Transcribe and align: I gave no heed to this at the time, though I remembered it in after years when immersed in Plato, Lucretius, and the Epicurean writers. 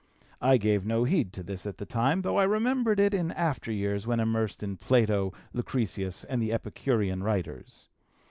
I 0.41 0.57
gave 0.57 0.83
no 0.83 1.03
heed 1.03 1.31
to 1.33 1.43
this 1.43 1.67
at 1.67 1.77
the 1.77 1.85
time, 1.85 2.23
though 2.23 2.37
I 2.37 2.43
remembered 2.43 2.99
it 2.99 3.13
in 3.13 3.31
after 3.33 3.71
years 3.71 4.07
when 4.07 4.19
immersed 4.19 4.63
in 4.63 4.77
Plato, 4.77 5.31
Lucretius, 5.53 6.23
and 6.23 6.41
the 6.41 6.51
Epicurean 6.51 7.21
writers. 7.21 7.87